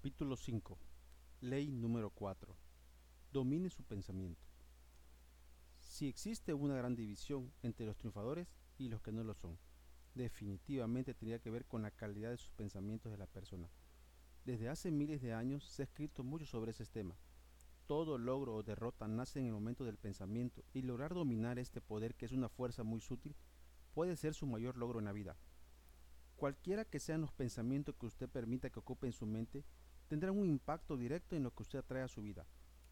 Capítulo 0.00 0.34
5. 0.34 0.78
Ley 1.42 1.70
número 1.70 2.08
4. 2.08 2.56
Domine 3.34 3.68
su 3.68 3.84
pensamiento. 3.84 4.40
Si 5.76 6.08
existe 6.08 6.54
una 6.54 6.74
gran 6.74 6.96
división 6.96 7.52
entre 7.62 7.84
los 7.84 7.98
triunfadores 7.98 8.48
y 8.78 8.88
los 8.88 9.02
que 9.02 9.12
no 9.12 9.24
lo 9.24 9.34
son, 9.34 9.58
definitivamente 10.14 11.12
tendría 11.12 11.38
que 11.38 11.50
ver 11.50 11.66
con 11.66 11.82
la 11.82 11.90
calidad 11.90 12.30
de 12.30 12.38
sus 12.38 12.50
pensamientos 12.52 13.12
de 13.12 13.18
la 13.18 13.26
persona. 13.26 13.68
Desde 14.46 14.70
hace 14.70 14.90
miles 14.90 15.20
de 15.20 15.34
años 15.34 15.66
se 15.66 15.82
ha 15.82 15.84
escrito 15.84 16.24
mucho 16.24 16.46
sobre 16.46 16.70
ese 16.70 16.86
tema. 16.86 17.14
Todo 17.86 18.16
logro 18.16 18.54
o 18.54 18.62
derrota 18.62 19.06
nace 19.06 19.40
en 19.40 19.48
el 19.48 19.52
momento 19.52 19.84
del 19.84 19.98
pensamiento 19.98 20.64
y 20.72 20.80
lograr 20.80 21.12
dominar 21.12 21.58
este 21.58 21.82
poder 21.82 22.14
que 22.14 22.24
es 22.24 22.32
una 22.32 22.48
fuerza 22.48 22.84
muy 22.84 23.02
sutil 23.02 23.36
puede 23.92 24.16
ser 24.16 24.32
su 24.32 24.46
mayor 24.46 24.78
logro 24.78 24.98
en 24.98 25.04
la 25.04 25.12
vida. 25.12 25.36
Cualquiera 26.40 26.86
que 26.86 27.00
sean 27.00 27.20
los 27.20 27.32
pensamientos 27.32 27.94
que 27.96 28.06
usted 28.06 28.26
permita 28.26 28.70
que 28.70 28.78
ocupen 28.78 29.12
su 29.12 29.26
mente, 29.26 29.62
tendrán 30.08 30.38
un 30.38 30.46
impacto 30.46 30.96
directo 30.96 31.36
en 31.36 31.42
lo 31.42 31.54
que 31.54 31.64
usted 31.64 31.80
atrae 31.80 32.02
a 32.02 32.08
su 32.08 32.22
vida. 32.22 32.46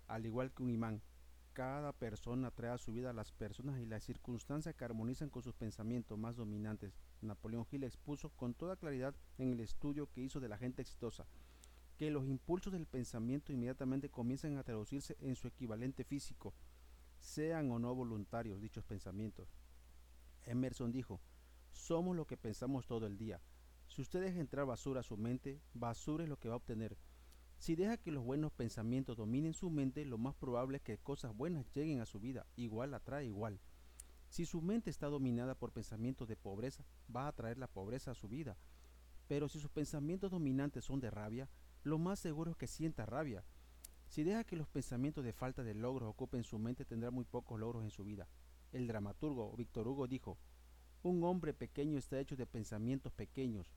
Al 0.07 0.27
igual 0.27 0.53
que 0.53 0.63
un 0.63 0.69
imán, 0.69 1.01
cada 1.55 1.95
persona 1.95 2.49
atrae 2.49 2.73
a 2.73 2.77
su 2.77 2.93
vida 2.93 3.09
a 3.09 3.15
las 3.15 3.33
personas 3.33 3.81
y 3.81 3.87
las 3.87 4.05
circunstancias 4.05 4.75
que 4.75 4.85
armonizan 4.85 5.31
con 5.31 5.43
sus 5.43 5.55
pensamientos 5.55 6.19
más 6.19 6.37
dominantes. 6.37 6.93
Napoleón 7.23 7.67
Hill 7.71 7.85
expuso 7.85 8.29
con 8.37 8.53
toda 8.53 8.77
claridad 8.77 9.17
en 9.39 9.55
el 9.55 9.61
estudio 9.61 10.11
que 10.11 10.21
hizo 10.21 10.41
de 10.41 10.51
la 10.51 10.59
gente 10.59 10.83
exitosa 10.83 11.27
que 11.97 12.11
los 12.11 12.27
impulsos 12.27 12.75
del 12.75 12.85
pensamiento 12.85 13.51
inmediatamente 13.51 14.11
comienzan 14.11 14.59
a 14.59 14.63
traducirse 14.63 15.17
en 15.21 15.37
su 15.37 15.49
equivalente 15.49 16.05
físico, 16.05 16.53
sean 17.19 17.71
o 17.71 17.79
no 17.79 17.95
voluntarios 17.95 18.61
dichos 18.61 18.85
pensamientos. 18.85 19.49
Emerson 20.45 20.93
dijo, 20.93 21.19
somos 21.79 22.17
lo 22.17 22.27
que 22.27 22.37
pensamos 22.37 22.87
todo 22.87 23.07
el 23.07 23.17
día. 23.17 23.41
Si 23.87 24.03
usted 24.03 24.21
deja 24.21 24.41
entrar 24.41 24.67
basura 24.67 25.01
a 25.01 25.05
su 25.05 25.17
mente, 25.17 25.61
basura 25.75 26.25
es 26.25 26.29
lo 26.29 26.39
que 26.39 26.49
va 26.49 26.55
a 26.55 26.59
obtener. 26.59 26.99
Si 27.59 27.77
deja 27.77 27.97
que 27.97 28.13
los 28.13 28.25
buenos 28.25 28.53
pensamientos 28.53 29.17
dominen 29.17 29.55
su 29.55 29.71
mente, 29.71 30.05
lo 30.05 30.19
más 30.19 30.35
probable 30.35 30.79
es 30.79 30.83
que 30.83 30.99
cosas 30.99 31.35
buenas 31.35 31.67
lleguen 31.73 32.01
a 32.01 32.07
su 32.07 32.21
vida. 32.21 32.47
Igual 32.57 32.95
atrae 32.95 33.27
igual. 33.27 33.61
Si 34.29 34.45
su 34.45 34.61
mente 34.61 34.91
está 34.91 35.07
dominada 35.07 35.55
por 35.55 35.73
pensamientos 35.73 36.29
de 36.29 36.37
pobreza, 36.37 36.85
va 37.15 37.25
a 37.25 37.29
atraer 37.29 37.59
la 37.59 37.69
pobreza 37.69 38.11
a 38.11 38.15
su 38.15 38.29
vida. 38.29 38.59
Pero 39.27 39.49
si 39.49 39.59
sus 39.59 39.71
pensamientos 39.71 40.31
dominantes 40.31 40.85
son 40.85 41.01
de 41.01 41.11
rabia, 41.11 41.49
lo 41.85 41.99
más 41.99 42.19
seguro 42.19 42.51
es 42.51 42.57
que 42.57 42.67
sienta 42.67 43.07
rabia. 43.07 43.45
Si 44.09 44.25
deja 44.25 44.45
que 44.45 44.57
los 44.57 44.69
pensamientos 44.69 45.25
de 45.25 45.33
falta 45.33 45.63
de 45.63 45.75
logros 45.75 46.11
ocupen 46.11 46.45
su 46.45 46.59
mente, 46.59 46.85
tendrá 46.85 47.11
muy 47.11 47.25
pocos 47.25 47.59
logros 47.59 47.85
en 47.85 47.91
su 47.91 48.05
vida. 48.05 48.29
El 48.73 48.87
dramaturgo 48.87 49.57
Víctor 49.57 49.89
Hugo 49.89 50.07
dijo, 50.07 50.39
un 51.03 51.23
hombre 51.25 51.55
pequeño 51.55 51.97
está 51.97 52.19
hecho 52.19 52.37
de 52.37 52.47
pensamientos 52.47 53.13
pequeños. 53.13 53.73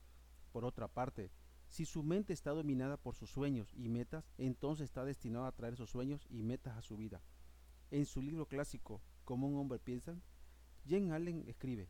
Por 0.52 0.66
otra 0.66 0.88
parte, 0.88 1.32
si 1.70 1.86
su 1.86 2.04
mente 2.04 2.34
está 2.34 2.52
dominada 2.52 2.98
por 2.98 3.16
sus 3.16 3.30
sueños 3.30 3.74
y 3.76 3.90
metas, 3.90 4.34
entonces 4.38 4.86
está 4.86 5.06
destinado 5.06 5.46
a 5.46 5.52
traer 5.52 5.76
esos 5.76 5.90
sueños 5.90 6.26
y 6.30 6.44
metas 6.44 6.78
a 6.78 6.82
su 6.82 6.98
vida. 6.98 7.22
En 7.92 8.06
su 8.06 8.22
libro 8.22 8.48
clásico, 8.48 9.02
Como 9.24 9.48
un 9.48 9.58
hombre 9.58 9.80
piensa, 9.80 10.20
Jen 10.86 11.12
Allen 11.12 11.44
escribe, 11.48 11.90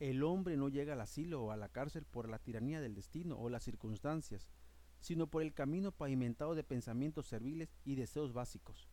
El 0.00 0.22
hombre 0.24 0.56
no 0.56 0.68
llega 0.68 0.94
al 0.94 1.00
asilo 1.00 1.44
o 1.44 1.50
a 1.52 1.56
la 1.56 1.68
cárcel 1.68 2.04
por 2.04 2.28
la 2.28 2.38
tiranía 2.38 2.80
del 2.80 2.94
destino 2.94 3.38
o 3.38 3.48
las 3.48 3.62
circunstancias, 3.62 4.50
sino 5.00 5.28
por 5.28 5.42
el 5.42 5.54
camino 5.54 5.92
pavimentado 5.92 6.54
de 6.56 6.64
pensamientos 6.64 7.26
serviles 7.26 7.76
y 7.84 7.94
deseos 7.94 8.32
básicos 8.32 8.88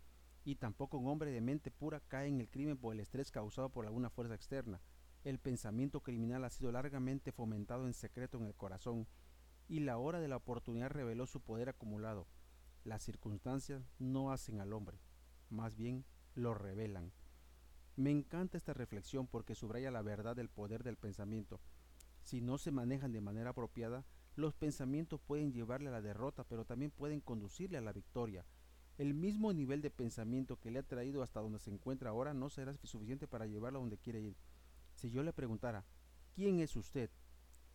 y 0.46 0.56
tampoco 0.56 1.00
un 1.00 1.08
hombre 1.08 1.32
de 1.32 1.42
mente 1.42 1.72
pura 1.72 2.00
cae 2.00 2.28
en 2.28 2.40
el 2.40 2.50
crimen 2.50 2.78
por 2.78 2.94
el 2.94 3.00
estrés 3.00 3.32
causado 3.32 3.70
por 3.70 3.86
alguna 3.86 4.12
fuerza 4.12 4.36
externa. 4.36 4.80
El 5.24 5.40
pensamiento 5.40 6.02
criminal 6.02 6.46
ha 6.46 6.52
sido 6.52 6.72
largamente 6.72 7.32
fomentado 7.32 7.88
en 7.88 7.94
secreto 7.94 8.38
en 8.38 8.46
el 8.46 8.54
corazón, 8.54 9.08
y 9.68 9.80
la 9.80 9.98
hora 9.98 10.20
de 10.20 10.28
la 10.28 10.36
oportunidad 10.38 10.92
reveló 10.92 11.26
su 11.26 11.42
poder 11.42 11.68
acumulado. 11.68 12.28
Las 12.84 13.02
circunstancias 13.02 13.82
no 13.98 14.32
hacen 14.32 14.62
al 14.62 14.72
hombre, 14.72 15.00
más 15.50 15.76
bien 15.76 16.06
lo 16.36 16.54
revelan. 16.54 17.12
Me 17.96 18.12
encanta 18.12 18.58
esta 18.58 18.74
reflexión 18.74 19.26
porque 19.26 19.56
subraya 19.56 19.90
la 19.90 20.04
verdad 20.04 20.36
del 20.36 20.50
poder 20.50 20.84
del 20.84 20.98
pensamiento. 20.98 21.60
Si 22.22 22.42
no 22.42 22.60
se 22.60 22.70
manejan 22.70 23.12
de 23.12 23.22
manera 23.22 23.50
apropiada, 23.50 24.06
los 24.36 24.54
pensamientos 24.54 25.22
pueden 25.22 25.54
llevarle 25.54 25.90
a 25.90 25.94
la 25.94 26.02
derrota, 26.02 26.44
pero 26.44 26.66
también 26.66 26.92
pueden 26.92 27.22
conducirle 27.22 27.80
a 27.80 27.82
la 27.82 27.94
victoria. 27.94 28.46
El 28.98 29.14
mismo 29.14 29.52
nivel 29.52 29.82
de 29.82 29.92
pensamiento 29.92 30.58
que 30.58 30.72
le 30.72 30.80
ha 30.80 30.84
traído 30.84 31.22
hasta 31.22 31.42
donde 31.42 31.60
se 31.60 31.70
encuentra 31.70 32.12
ahora 32.12 32.34
no 32.34 32.50
será 32.50 32.78
suficiente 32.84 33.28
para 33.28 33.46
llevarlo 33.46 33.80
a 33.80 33.82
donde 33.82 33.98
quiere 33.98 34.22
ir. 34.22 34.36
Si 34.96 35.12
yo 35.12 35.22
le 35.22 35.34
preguntara, 35.34 35.86
¿quién 36.34 36.62
es 36.62 36.76
usted? 36.78 37.10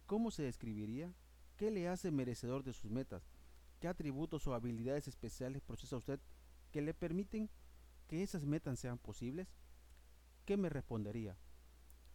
¿Cómo 0.06 0.31
se 0.31 0.42
describiría? 0.42 1.12
¿Qué 1.56 1.70
le 1.70 1.88
hace 1.88 2.10
merecedor 2.10 2.64
de 2.64 2.72
sus 2.72 2.91
metas? 2.91 3.28
¿Qué 3.81 3.88
atributos 3.88 4.47
o 4.47 4.54
habilidades 4.54 5.08
especiales 5.08 5.60
procesa 5.60 5.97
usted 5.97 6.20
que 6.70 6.81
le 6.81 6.94
permiten 6.94 7.50
que 8.08 8.22
esas 8.22 8.47
metas 8.47 8.78
sean 8.78 8.97
posibles? 8.97 9.48
¿Qué 10.47 10.56
me 10.56 10.70
respondería? 10.70 11.37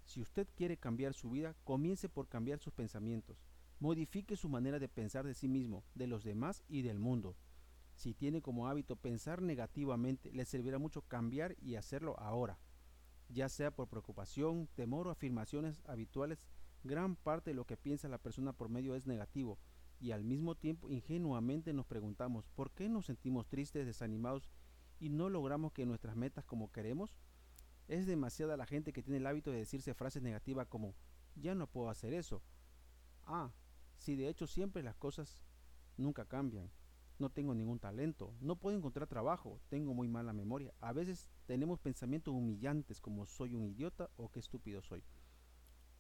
Si 0.05 0.19
usted 0.19 0.47
quiere 0.55 0.77
cambiar 0.77 1.13
su 1.13 1.29
vida, 1.29 1.55
comience 1.63 2.09
por 2.09 2.27
cambiar 2.27 2.59
sus 2.59 2.73
pensamientos. 2.73 3.37
Modifique 3.79 4.35
su 4.35 4.49
manera 4.49 4.79
de 4.79 4.89
pensar 4.89 5.25
de 5.25 5.35
sí 5.35 5.47
mismo, 5.47 5.83
de 5.93 6.07
los 6.07 6.23
demás 6.23 6.63
y 6.67 6.81
del 6.81 6.97
mundo. 6.97 7.35
Si 7.95 8.13
tiene 8.13 8.41
como 8.41 8.67
hábito 8.67 8.97
pensar 8.97 9.41
negativamente, 9.41 10.31
le 10.31 10.45
servirá 10.45 10.78
mucho 10.78 11.01
cambiar 11.01 11.56
y 11.61 11.75
hacerlo 11.75 12.19
ahora. 12.19 12.59
Ya 13.29 13.50
sea 13.50 13.72
por 13.72 13.88
preocupación, 13.88 14.67
temor 14.75 15.07
o 15.07 15.11
afirmaciones 15.11 15.81
habituales, 15.85 16.45
gran 16.84 17.16
parte 17.16 17.51
de 17.51 17.55
lo 17.55 17.66
que 17.66 17.78
piensa 17.78 18.09
la 18.09 18.19
persona 18.19 18.53
por 18.53 18.69
medio 18.69 18.95
es 18.95 19.07
negativo 19.07 19.57
y 20.00 20.11
al 20.11 20.23
mismo 20.23 20.55
tiempo 20.55 20.91
ingenuamente 20.91 21.73
nos 21.73 21.85
preguntamos 21.85 22.47
¿por 22.50 22.72
qué 22.72 22.89
nos 22.89 23.05
sentimos 23.05 23.47
tristes, 23.47 23.85
desanimados 23.85 24.51
y 25.00 25.09
no 25.09 25.29
logramos 25.29 25.72
que 25.72 25.85
nuestras 25.85 26.16
metas 26.16 26.45
como 26.45 26.72
queremos? 26.72 27.17
Es 27.88 28.05
demasiada 28.05 28.57
la 28.57 28.66
gente 28.66 28.94
que 28.94 29.01
tiene 29.01 29.17
el 29.17 29.28
hábito 29.28 29.51
de 29.51 29.59
decirse 29.59 29.94
frases 29.94 30.22
negativas 30.22 30.67
como 30.67 30.95
ya 31.35 31.55
no 31.55 31.67
puedo 31.67 31.89
hacer 31.89 32.13
eso. 32.13 32.41
Ah, 33.25 33.51
si 33.97 34.16
de 34.16 34.28
hecho 34.28 34.47
siempre 34.47 34.84
las 34.84 34.95
cosas 34.95 35.44
nunca 35.97 36.25
cambian 36.25 36.69
no 37.17 37.29
tengo 37.29 37.55
ningún 37.55 37.79
talento, 37.79 38.33
no 38.41 38.57
puedo 38.57 38.77
encontrar 38.77 39.07
trabajo, 39.07 39.59
tengo 39.69 39.93
muy 39.93 40.07
mala 40.07 40.33
memoria. 40.33 40.73
A 40.81 40.91
veces 40.91 41.29
tenemos 41.45 41.79
pensamientos 41.79 42.33
humillantes 42.33 42.99
como 42.99 43.25
soy 43.25 43.55
un 43.55 43.63
idiota 43.65 44.09
o 44.17 44.29
qué 44.29 44.39
estúpido 44.39 44.81
soy. 44.81 45.03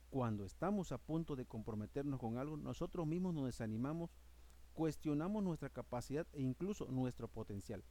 Cuando 0.09 0.45
estamos 0.45 0.91
a 0.91 0.97
punto 0.97 1.35
de 1.35 1.45
comprometernos 1.45 2.19
con 2.19 2.37
algo, 2.37 2.57
nosotros 2.57 3.07
mismos 3.07 3.33
nos 3.33 3.45
desanimamos, 3.45 4.11
cuestionamos 4.73 5.43
nuestra 5.43 5.69
capacidad 5.69 6.27
e 6.33 6.41
incluso 6.41 6.87
nuestro 6.91 7.27
potencial. 7.27 7.83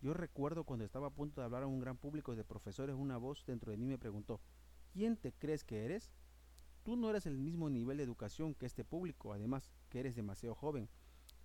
Yo 0.00 0.14
recuerdo 0.14 0.64
cuando 0.64 0.84
estaba 0.84 1.08
a 1.08 1.14
punto 1.14 1.40
de 1.40 1.46
hablar 1.46 1.62
a 1.62 1.66
un 1.66 1.80
gran 1.80 1.96
público 1.96 2.34
de 2.34 2.44
profesores, 2.44 2.96
una 2.96 3.16
voz 3.16 3.44
dentro 3.46 3.70
de 3.70 3.78
mí 3.78 3.86
me 3.86 3.98
preguntó, 3.98 4.40
¿quién 4.92 5.16
te 5.16 5.32
crees 5.32 5.64
que 5.64 5.84
eres? 5.84 6.12
Tú 6.82 6.96
no 6.96 7.08
eres 7.08 7.24
el 7.24 7.38
mismo 7.38 7.70
nivel 7.70 7.96
de 7.96 8.02
educación 8.02 8.54
que 8.54 8.66
este 8.66 8.84
público, 8.84 9.32
además 9.32 9.72
que 9.88 10.00
eres 10.00 10.14
demasiado 10.14 10.54
joven 10.54 10.88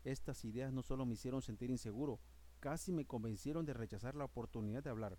estas 0.03 0.45
ideas 0.45 0.71
no 0.73 0.83
solo 0.83 1.05
me 1.05 1.13
hicieron 1.13 1.41
sentir 1.41 1.69
inseguro, 1.69 2.19
casi 2.59 2.91
me 2.91 3.05
convencieron 3.05 3.65
de 3.65 3.73
rechazar 3.73 4.15
la 4.15 4.25
oportunidad 4.25 4.83
de 4.83 4.89
hablar. 4.89 5.17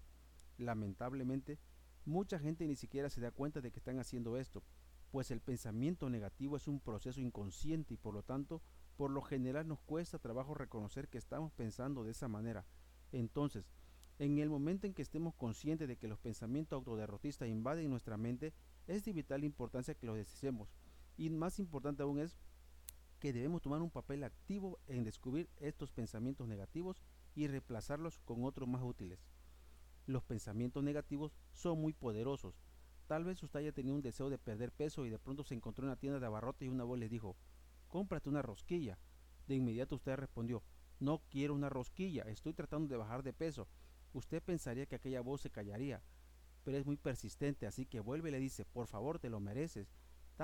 Lamentablemente, 0.58 1.58
mucha 2.04 2.38
gente 2.38 2.66
ni 2.66 2.76
siquiera 2.76 3.10
se 3.10 3.20
da 3.20 3.30
cuenta 3.30 3.60
de 3.60 3.70
que 3.70 3.78
están 3.78 3.98
haciendo 3.98 4.36
esto, 4.36 4.62
pues 5.10 5.30
el 5.30 5.40
pensamiento 5.40 6.08
negativo 6.08 6.56
es 6.56 6.68
un 6.68 6.80
proceso 6.80 7.20
inconsciente 7.20 7.94
y 7.94 7.96
por 7.96 8.14
lo 8.14 8.22
tanto, 8.22 8.62
por 8.96 9.10
lo 9.10 9.22
general 9.22 9.66
nos 9.66 9.80
cuesta 9.80 10.18
trabajo 10.18 10.54
reconocer 10.54 11.08
que 11.08 11.18
estamos 11.18 11.52
pensando 11.52 12.04
de 12.04 12.12
esa 12.12 12.28
manera. 12.28 12.64
Entonces, 13.12 13.70
en 14.18 14.38
el 14.38 14.50
momento 14.50 14.86
en 14.86 14.94
que 14.94 15.02
estemos 15.02 15.34
conscientes 15.34 15.88
de 15.88 15.96
que 15.96 16.06
los 16.06 16.18
pensamientos 16.18 16.76
autoderrotistas 16.76 17.48
invaden 17.48 17.90
nuestra 17.90 18.18
mente, 18.18 18.52
es 18.86 19.04
de 19.04 19.12
vital 19.12 19.44
importancia 19.44 19.94
que 19.94 20.06
los 20.06 20.16
desechemos. 20.16 20.68
Y 21.16 21.30
más 21.30 21.58
importante 21.58 22.02
aún 22.02 22.20
es 22.20 22.36
que 23.20 23.32
debemos 23.32 23.62
tomar 23.62 23.82
un 23.82 23.90
papel 23.90 24.24
activo 24.24 24.80
en 24.88 25.04
descubrir 25.04 25.48
estos 25.58 25.92
pensamientos 25.92 26.48
negativos 26.48 27.02
y 27.34 27.46
reemplazarlos 27.46 28.18
con 28.20 28.44
otros 28.44 28.68
más 28.68 28.82
útiles. 28.82 29.20
Los 30.06 30.24
pensamientos 30.24 30.82
negativos 30.82 31.36
son 31.52 31.80
muy 31.80 31.92
poderosos. 31.92 32.58
Tal 33.06 33.24
vez 33.24 33.42
usted 33.42 33.60
haya 33.60 33.72
tenido 33.72 33.94
un 33.94 34.02
deseo 34.02 34.30
de 34.30 34.38
perder 34.38 34.72
peso 34.72 35.04
y 35.04 35.10
de 35.10 35.18
pronto 35.18 35.44
se 35.44 35.54
encontró 35.54 35.84
en 35.84 35.90
una 35.90 36.00
tienda 36.00 36.18
de 36.18 36.26
abarrotes 36.26 36.66
y 36.66 36.70
una 36.70 36.84
voz 36.84 36.98
le 36.98 37.08
dijo, 37.08 37.36
cómprate 37.88 38.28
una 38.28 38.42
rosquilla. 38.42 38.98
De 39.46 39.54
inmediato 39.54 39.96
usted 39.96 40.16
respondió, 40.16 40.62
no 40.98 41.22
quiero 41.30 41.54
una 41.54 41.68
rosquilla, 41.68 42.22
estoy 42.22 42.54
tratando 42.54 42.88
de 42.88 42.96
bajar 42.96 43.22
de 43.22 43.32
peso. 43.32 43.68
Usted 44.12 44.42
pensaría 44.42 44.86
que 44.86 44.96
aquella 44.96 45.20
voz 45.20 45.42
se 45.42 45.50
callaría, 45.50 46.02
pero 46.64 46.78
es 46.78 46.86
muy 46.86 46.96
persistente, 46.96 47.66
así 47.66 47.84
que 47.84 48.00
vuelve 48.00 48.30
y 48.30 48.32
le 48.32 48.38
dice, 48.38 48.64
por 48.64 48.86
favor, 48.86 49.18
te 49.18 49.30
lo 49.30 49.40
mereces, 49.40 49.92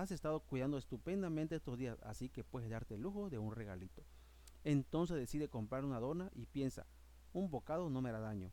has 0.03 0.11
estado 0.11 0.41
cuidando 0.41 0.79
estupendamente 0.79 1.57
estos 1.57 1.79
días, 1.79 1.99
así 2.03 2.29
que 2.29 2.45
puedes 2.45 2.71
darte 2.71 2.95
el 2.95 3.03
lujo 3.03 3.31
de 3.31 3.39
un 3.39 3.55
regalito. 3.55 4.05
Entonces 4.65 5.17
decide 5.17 5.49
comprar 5.49 5.85
una 5.85 6.01
dona 6.01 6.31
y 6.35 6.47
piensa, 6.47 6.87
un 7.33 7.51
bocado 7.51 7.89
no 7.89 8.03
me 8.03 8.11
hará 8.11 8.21
daño. 8.21 8.53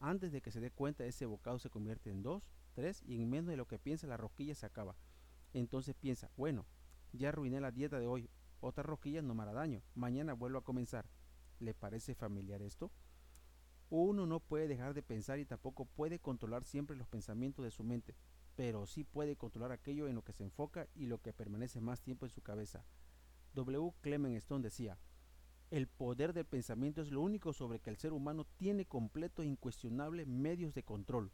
Antes 0.00 0.32
de 0.32 0.40
que 0.40 0.50
se 0.50 0.60
dé 0.60 0.70
cuenta, 0.70 1.04
ese 1.04 1.26
bocado 1.26 1.58
se 1.58 1.70
convierte 1.70 2.10
en 2.10 2.22
dos, 2.22 2.42
tres 2.74 3.02
y 3.06 3.14
en 3.14 3.30
menos 3.30 3.46
de 3.46 3.56
lo 3.56 3.66
que 3.66 3.78
piensa 3.78 4.06
la 4.06 4.16
rosquilla 4.16 4.54
se 4.54 4.66
acaba. 4.66 4.96
Entonces 5.52 5.94
piensa, 5.94 6.30
bueno, 6.36 6.66
ya 7.12 7.28
arruiné 7.28 7.60
la 7.60 7.70
dieta 7.70 8.00
de 8.00 8.06
hoy, 8.06 8.30
otra 8.60 8.82
rosquilla 8.82 9.22
no 9.22 9.34
me 9.34 9.42
hará 9.42 9.52
daño, 9.52 9.82
mañana 9.94 10.32
vuelvo 10.32 10.58
a 10.58 10.64
comenzar. 10.64 11.06
¿Le 11.60 11.74
parece 11.74 12.14
familiar 12.14 12.62
esto? 12.62 12.90
Uno 13.94 14.24
no 14.24 14.40
puede 14.40 14.68
dejar 14.68 14.94
de 14.94 15.02
pensar 15.02 15.38
y 15.38 15.44
tampoco 15.44 15.84
puede 15.84 16.18
controlar 16.18 16.64
siempre 16.64 16.96
los 16.96 17.06
pensamientos 17.08 17.62
de 17.62 17.70
su 17.70 17.84
mente, 17.84 18.16
pero 18.56 18.86
sí 18.86 19.04
puede 19.04 19.36
controlar 19.36 19.70
aquello 19.70 20.08
en 20.08 20.14
lo 20.14 20.24
que 20.24 20.32
se 20.32 20.44
enfoca 20.44 20.88
y 20.94 21.04
lo 21.04 21.20
que 21.20 21.34
permanece 21.34 21.82
más 21.82 22.00
tiempo 22.00 22.24
en 22.24 22.30
su 22.30 22.40
cabeza. 22.40 22.86
W. 23.52 23.92
Clement 24.00 24.34
Stone 24.38 24.62
decía, 24.62 24.96
el 25.70 25.88
poder 25.88 26.32
del 26.32 26.46
pensamiento 26.46 27.02
es 27.02 27.10
lo 27.10 27.20
único 27.20 27.52
sobre 27.52 27.80
que 27.80 27.90
el 27.90 27.98
ser 27.98 28.14
humano 28.14 28.46
tiene 28.56 28.86
completo 28.86 29.42
e 29.42 29.46
incuestionable 29.46 30.24
medios 30.24 30.72
de 30.72 30.84
control. 30.84 31.30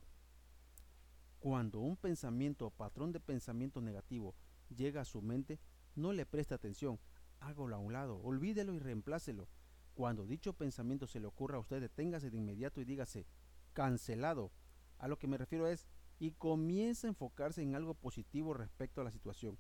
Cuando 1.39 1.79
un 1.79 1.97
pensamiento 1.97 2.67
o 2.67 2.71
patrón 2.71 3.13
de 3.13 3.21
pensamiento 3.21 3.81
negativo 3.81 4.35
llega 4.69 5.03
a 5.03 5.05
su 5.05 5.23
mente, 5.23 5.61
no 5.95 6.13
le 6.13 6.27
preste 6.27 6.55
atención, 6.55 6.99
hágalo 7.39 7.77
a 7.77 7.79
un 7.79 7.93
lado, 7.93 8.21
olvídelo 8.21 8.75
y 8.75 8.81
reemplácelo. 8.81 9.49
Cuando 9.99 10.27
dicho 10.27 10.53
pensamiento 10.53 11.09
se 11.09 11.19
le 11.19 11.27
ocurra 11.27 11.57
a 11.57 11.61
usted, 11.61 11.81
deténgase 11.81 12.31
de 12.31 12.37
inmediato 12.37 12.81
y 12.81 12.85
dígase, 12.85 13.27
cancelado. 13.73 14.53
A 14.99 15.09
lo 15.09 15.19
que 15.19 15.27
me 15.27 15.37
refiero 15.37 15.67
es, 15.67 15.89
y 16.21 16.31
comienza 16.31 17.09
a 17.09 17.11
enfocarse 17.11 17.63
en 17.63 17.75
algo 17.75 17.95
positivo 17.95 18.55
respecto 18.55 19.01
a 19.01 19.05
la 19.05 19.11
situación. 19.11 19.59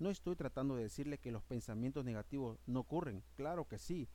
No 0.00 0.10
estoy 0.10 0.34
tratando 0.34 0.74
de 0.74 0.82
decirle 0.82 1.18
que 1.18 1.30
los 1.30 1.44
pensamientos 1.44 2.04
negativos 2.04 2.58
no 2.66 2.80
ocurren, 2.80 3.22
claro 3.36 3.68
que 3.68 3.78
sí, 3.78 4.08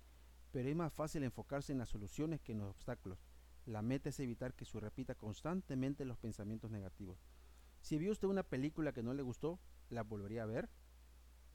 pero 0.52 0.68
es 0.68 0.76
más 0.76 0.92
fácil 0.92 1.24
enfocarse 1.24 1.72
en 1.72 1.78
las 1.78 1.88
soluciones 1.88 2.42
que 2.42 2.52
en 2.52 2.58
los 2.58 2.72
obstáculos. 2.72 3.24
La 3.66 3.82
meta 3.82 4.10
es 4.10 4.20
evitar 4.20 4.54
que 4.54 4.66
se 4.66 4.78
repita 4.78 5.16
constantemente 5.16 6.04
los 6.04 6.18
pensamientos 6.18 6.70
negativos. 6.70 7.24
Si 7.80 7.98
vio 7.98 8.12
usted 8.12 8.28
una 8.28 8.44
película 8.44 8.92
que 8.92 9.04
no 9.04 9.14
le 9.14 9.24
gustó, 9.24 9.58
¿la 9.90 10.04
volvería 10.04 10.44
a 10.44 10.48
ver? 10.48 10.70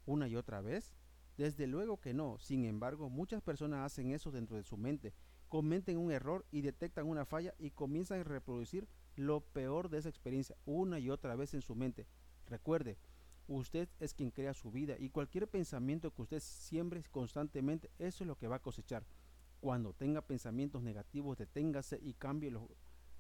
¿Una 0.07 0.27
y 0.27 0.37
otra 0.37 0.63
vez? 0.63 0.95
Desde 1.37 1.67
luego 1.67 2.01
que 2.01 2.15
no. 2.15 2.39
Sin 2.39 2.65
embargo, 2.65 3.11
muchas 3.11 3.43
personas 3.43 3.85
hacen 3.85 4.11
eso 4.11 4.31
dentro 4.31 4.57
de 4.57 4.63
su 4.63 4.77
mente. 4.77 5.13
Cometen 5.49 5.99
un 5.99 6.11
error 6.11 6.45
y 6.51 6.63
detectan 6.63 7.07
una 7.07 7.25
falla 7.25 7.55
y 7.59 7.71
comienzan 7.71 8.21
a 8.21 8.25
reproducir 8.25 8.89
lo 9.17 9.41
peor 9.41 9.89
de 9.89 9.99
esa 9.99 10.09
experiencia 10.09 10.57
una 10.67 10.99
y 10.99 11.11
otra 11.11 11.37
vez 11.37 11.55
en 11.55 11.63
su 11.63 11.75
mente. 11.75 12.07
Recuerde, 12.47 12.99
usted 13.49 13.89
es 14.01 14.15
quien 14.15 14.31
crea 14.31 14.55
su 14.55 14.71
vida 14.71 14.97
y 14.99 15.11
cualquier 15.11 15.49
pensamiento 15.49 16.13
que 16.13 16.23
usted 16.23 16.41
siembre 16.41 17.03
constantemente, 17.11 17.91
eso 17.99 18.25
es 18.25 18.29
lo 18.29 18.37
que 18.37 18.49
va 18.49 18.57
a 18.57 18.63
cosechar. 18.63 19.05
Cuando 19.61 19.95
tenga 19.95 20.21
pensamientos 20.21 20.83
negativos, 20.83 21.39
deténgase 21.39 21.99
y 22.03 22.15
cambie 22.15 22.53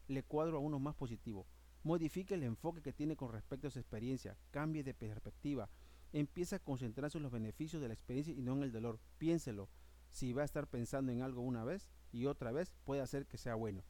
le 0.08 0.22
cuadro 0.22 0.58
a 0.58 0.60
uno 0.60 0.78
más 0.78 0.94
positivo. 0.94 1.46
Modifique 1.82 2.34
el 2.34 2.42
enfoque 2.42 2.82
que 2.82 2.92
tiene 2.92 3.16
con 3.16 3.32
respecto 3.32 3.66
a 3.66 3.70
esa 3.70 3.80
experiencia, 3.80 4.36
cambie 4.50 4.82
de 4.82 4.94
perspectiva, 4.94 5.68
empieza 6.12 6.56
a 6.56 6.60
concentrarse 6.60 7.18
en 7.18 7.22
los 7.22 7.32
beneficios 7.32 7.82
de 7.82 7.88
la 7.88 7.94
experiencia 7.94 8.34
y 8.34 8.42
no 8.42 8.54
en 8.54 8.62
el 8.62 8.72
dolor. 8.72 8.98
Piénselo. 9.18 9.68
Si 10.10 10.32
va 10.32 10.42
a 10.42 10.46
estar 10.46 10.66
pensando 10.66 11.12
en 11.12 11.22
algo 11.22 11.42
una 11.42 11.64
vez 11.64 11.90
y 12.12 12.26
otra 12.26 12.52
vez, 12.52 12.72
puede 12.84 13.02
hacer 13.02 13.26
que 13.26 13.38
sea 13.38 13.54
bueno. 13.54 13.84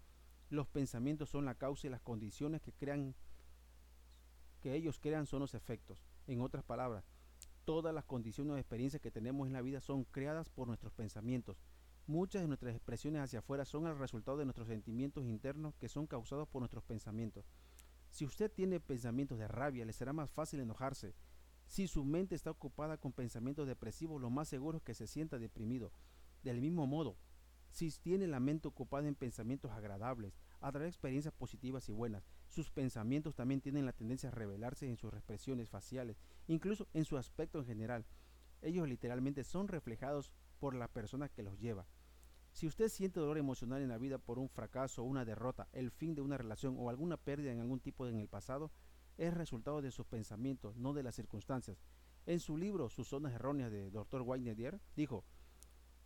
Los 0.50 0.68
pensamientos 0.68 1.30
son 1.30 1.44
la 1.44 1.54
causa 1.54 1.86
y 1.86 1.90
las 1.90 2.00
condiciones 2.00 2.62
que 2.62 2.72
crean 2.72 3.14
que 4.60 4.74
ellos 4.74 4.98
crean 4.98 5.26
son 5.26 5.40
los 5.40 5.54
efectos. 5.54 6.04
En 6.26 6.40
otras 6.40 6.64
palabras, 6.64 7.04
todas 7.64 7.94
las 7.94 8.04
condiciones 8.04 8.52
o 8.52 8.56
experiencias 8.56 9.02
que 9.02 9.10
tenemos 9.10 9.46
en 9.46 9.52
la 9.52 9.62
vida 9.62 9.80
son 9.80 10.04
creadas 10.04 10.48
por 10.50 10.66
nuestros 10.66 10.92
pensamientos. 10.92 11.62
Muchas 12.06 12.42
de 12.42 12.48
nuestras 12.48 12.74
expresiones 12.74 13.22
hacia 13.22 13.40
afuera 13.40 13.64
son 13.64 13.86
el 13.86 13.98
resultado 13.98 14.38
de 14.38 14.44
nuestros 14.44 14.68
sentimientos 14.68 15.24
internos 15.24 15.74
que 15.76 15.88
son 15.88 16.06
causados 16.06 16.48
por 16.48 16.60
nuestros 16.60 16.84
pensamientos. 16.84 17.44
Si 18.10 18.24
usted 18.24 18.50
tiene 18.50 18.80
pensamientos 18.80 19.38
de 19.38 19.48
rabia, 19.48 19.84
le 19.84 19.92
será 19.92 20.12
más 20.12 20.30
fácil 20.30 20.60
enojarse. 20.60 21.14
Si 21.66 21.88
su 21.88 22.04
mente 22.04 22.34
está 22.34 22.50
ocupada 22.50 22.96
con 22.96 23.12
pensamientos 23.12 23.66
depresivos, 23.66 24.20
lo 24.20 24.30
más 24.30 24.48
seguro 24.48 24.78
es 24.78 24.84
que 24.84 24.94
se 24.94 25.06
sienta 25.06 25.38
deprimido. 25.38 25.92
Del 26.42 26.60
mismo 26.60 26.86
modo, 26.86 27.16
si 27.70 27.90
tiene 27.90 28.26
la 28.26 28.40
mente 28.40 28.68
ocupada 28.68 29.08
en 29.08 29.14
pensamientos 29.14 29.70
agradables, 29.72 30.38
atrae 30.60 30.88
experiencias 30.88 31.34
positivas 31.34 31.88
y 31.88 31.92
buenas. 31.92 32.26
Sus 32.48 32.70
pensamientos 32.70 33.34
también 33.34 33.60
tienen 33.60 33.84
la 33.84 33.92
tendencia 33.92 34.30
a 34.30 34.32
revelarse 34.32 34.88
en 34.88 34.96
sus 34.96 35.12
expresiones 35.12 35.68
faciales, 35.68 36.22
incluso 36.46 36.88
en 36.94 37.04
su 37.04 37.18
aspecto 37.18 37.58
en 37.58 37.66
general. 37.66 38.06
Ellos 38.62 38.88
literalmente 38.88 39.44
son 39.44 39.68
reflejados 39.68 40.32
por 40.58 40.74
la 40.74 40.88
persona 40.88 41.28
que 41.28 41.42
los 41.42 41.58
lleva. 41.58 41.86
Si 42.52 42.66
usted 42.66 42.88
siente 42.88 43.20
dolor 43.20 43.36
emocional 43.36 43.82
en 43.82 43.90
la 43.90 43.98
vida 43.98 44.16
por 44.16 44.38
un 44.38 44.48
fracaso, 44.48 45.02
una 45.02 45.26
derrota, 45.26 45.68
el 45.72 45.90
fin 45.90 46.14
de 46.14 46.22
una 46.22 46.38
relación 46.38 46.76
o 46.78 46.88
alguna 46.88 47.18
pérdida 47.18 47.52
en 47.52 47.60
algún 47.60 47.80
tipo 47.80 48.06
de 48.06 48.12
en 48.12 48.20
el 48.20 48.28
pasado, 48.28 48.70
es 49.16 49.34
resultado 49.34 49.82
de 49.82 49.90
sus 49.90 50.06
pensamientos, 50.06 50.76
no 50.76 50.92
de 50.92 51.02
las 51.02 51.14
circunstancias. 51.14 51.82
En 52.26 52.40
su 52.40 52.56
libro 52.56 52.88
Sus 52.88 53.08
zonas 53.08 53.32
erróneas 53.32 53.70
de 53.70 53.90
Dr. 53.90 54.22
Weinedier 54.22 54.80
dijo, 54.96 55.24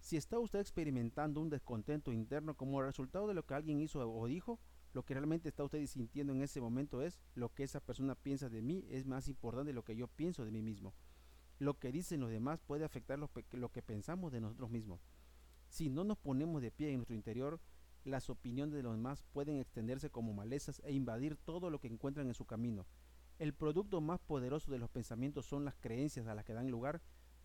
si 0.01 0.17
está 0.17 0.39
usted 0.39 0.61
experimentando 0.61 1.41
un 1.41 1.51
descontento 1.51 2.13
interno 2.13 2.57
como 2.57 2.83
resultado 2.83 3.27
de 3.29 3.35
lo 3.35 3.45
que 3.45 3.55
alguien 3.55 3.81
hizo 3.81 4.01
o 4.11 4.27
dijo, 4.27 4.59
lo 4.93 5.05
que 5.05 5.15
realmente 5.15 5.49
está 5.49 5.63
usted 5.63 5.85
sintiendo 5.87 6.33
en 6.33 6.43
ese 6.43 6.61
momento 6.61 7.03
es 7.03 7.21
lo 7.35 7.53
que 7.55 7.63
esa 7.63 7.81
persona 7.81 8.15
piensa 8.15 8.49
de 8.49 8.63
mí 8.63 8.85
es 8.89 9.07
más 9.07 9.29
importante 9.29 9.69
de 9.69 9.75
lo 9.75 9.85
que 9.85 9.97
yo 9.97 10.09
pienso 10.09 10.45
de 10.45 10.51
mí 10.51 10.63
mismo. 10.63 10.95
Lo 11.59 11.79
que 11.79 11.93
dicen 11.93 12.21
los 12.21 12.31
demás 12.31 12.61
puede 12.61 12.85
afectar 12.85 13.19
lo, 13.19 13.31
lo 13.53 13.71
que 13.71 13.83
pensamos 13.83 14.33
de 14.33 14.41
nosotros 14.41 14.71
mismos. 14.71 15.01
Si 15.69 15.91
no 15.91 16.03
nos 16.03 16.19
ponemos 16.19 16.61
de 16.63 16.73
pie 16.73 16.91
en 16.91 16.97
nuestro 16.97 17.15
interior, 17.15 17.61
las 18.05 18.31
opiniones 18.31 18.75
de 18.75 18.83
los 18.83 18.95
demás 18.95 19.23
pueden 19.33 19.59
extenderse 19.59 20.11
como 20.11 20.33
malezas 20.33 20.81
e 20.85 20.93
invadir 20.93 21.37
todo 21.37 21.71
lo 21.71 21.79
que 21.79 21.89
encuentran 21.89 22.27
en 22.27 22.35
su 22.35 22.47
camino. 22.47 22.87
El 23.41 23.55
producto 23.55 24.03
más 24.03 24.21
poderoso 24.21 24.71
de 24.71 24.79
los 24.79 24.91
pensamientos 24.91 25.47
son 25.47 25.65
las 25.65 25.75
creencias 25.75 26.27
a 26.27 26.35
las 26.35 26.45
que 26.45 26.53
dan 26.53 26.71
lugar 26.71 27.01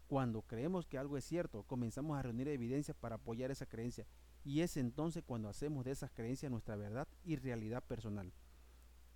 cuando 0.07 0.41
creemos 0.41 0.85
que 0.85 0.97
algo 0.97 1.15
es 1.15 1.23
cierto, 1.23 1.63
comenzamos 1.63 2.19
a 2.19 2.21
reunir 2.21 2.49
evidencias 2.49 2.97
para 2.97 3.15
apoyar 3.15 3.49
esa 3.49 3.65
creencia 3.65 4.05
y 4.43 4.59
es 4.59 4.75
entonces 4.75 5.23
cuando 5.25 5.47
hacemos 5.47 5.85
de 5.85 5.91
esas 5.91 6.11
creencias 6.11 6.51
nuestra 6.51 6.75
verdad 6.75 7.07
y 7.23 7.37
realidad 7.37 7.81
personal. 7.81 8.33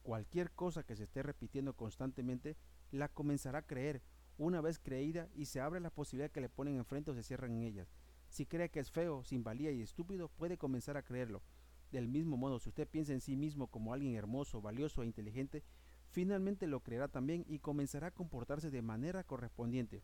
Cualquier 0.03 0.51
cosa 0.51 0.83
que 0.83 0.95
se 0.95 1.03
esté 1.03 1.21
repitiendo 1.21 1.73
constantemente 1.73 2.55
la 2.91 3.09
comenzará 3.09 3.59
a 3.59 3.67
creer 3.67 4.01
una 4.37 4.61
vez 4.61 4.79
creída 4.79 5.27
y 5.35 5.47
se 5.47 5.59
abre 5.59 5.81
la 5.81 5.89
posibilidad 5.89 6.31
que 6.31 6.39
le 6.39 6.47
ponen 6.47 6.77
enfrente 6.77 7.11
o 7.11 7.13
se 7.13 7.23
cierran 7.23 7.57
en 7.57 7.63
ellas. 7.63 7.93
Si 8.29 8.45
cree 8.45 8.69
que 8.69 8.79
es 8.79 8.89
feo, 8.89 9.25
sin 9.25 9.43
valía 9.43 9.71
y 9.71 9.81
estúpido, 9.81 10.29
puede 10.29 10.57
comenzar 10.57 10.95
a 10.95 11.03
creerlo. 11.03 11.43
Del 11.91 12.07
mismo 12.07 12.37
modo, 12.37 12.57
si 12.57 12.69
usted 12.69 12.87
piensa 12.87 13.11
en 13.11 13.19
sí 13.19 13.35
mismo 13.35 13.67
como 13.67 13.93
alguien 13.93 14.15
hermoso, 14.15 14.61
valioso 14.61 15.03
e 15.03 15.07
inteligente, 15.07 15.63
finalmente 16.11 16.67
lo 16.67 16.81
creerá 16.81 17.07
también 17.07 17.45
y 17.47 17.59
comenzará 17.59 18.07
a 18.07 18.11
comportarse 18.11 18.69
de 18.71 18.81
manera 18.81 19.23
correspondiente. 19.23 20.03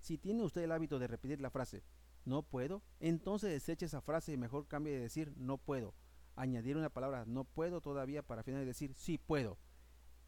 Si 0.00 0.18
tiene 0.18 0.42
usted 0.42 0.62
el 0.62 0.72
hábito 0.72 0.98
de 0.98 1.06
repetir 1.06 1.40
la 1.40 1.50
frase 1.50 1.82
no 2.24 2.42
puedo, 2.42 2.82
entonces 3.00 3.50
deseche 3.50 3.86
esa 3.86 4.00
frase 4.02 4.32
y 4.32 4.36
mejor 4.36 4.66
cambie 4.66 4.92
de 4.92 5.00
decir 5.00 5.32
no 5.36 5.58
puedo. 5.58 5.94
Añadir 6.36 6.76
una 6.76 6.90
palabra 6.90 7.24
no 7.26 7.44
puedo 7.44 7.80
todavía 7.80 8.22
para 8.22 8.42
finalmente 8.42 8.70
decir 8.70 8.94
sí 8.94 9.18
puedo. 9.18 9.58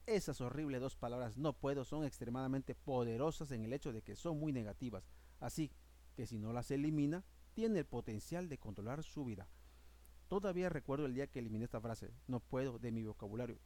Esas 0.06 0.40
horribles 0.40 0.80
dos 0.80 0.96
palabras 0.96 1.36
no 1.36 1.52
puedo 1.52 1.84
son 1.84 2.04
extremadamente 2.04 2.74
poderosas 2.74 3.52
en 3.52 3.62
el 3.62 3.72
hecho 3.72 3.92
de 3.92 4.02
que 4.02 4.16
son 4.16 4.38
muy 4.40 4.52
negativas, 4.52 5.08
así 5.38 5.70
que 6.16 6.26
si 6.26 6.38
no 6.38 6.52
las 6.52 6.70
elimina, 6.70 7.24
tiene 7.54 7.80
el 7.80 7.86
potencial 7.86 8.48
de 8.48 8.58
controlar 8.58 9.04
su 9.04 9.24
vida. 9.24 9.48
Todavía 10.28 10.70
recuerdo 10.70 11.06
el 11.06 11.14
día 11.14 11.26
que 11.28 11.38
eliminé 11.38 11.66
esta 11.66 11.80
frase, 11.80 12.10
no 12.26 12.40
puedo, 12.40 12.78
de 12.78 12.90
mi 12.90 13.04
vocabulario, 13.04 13.58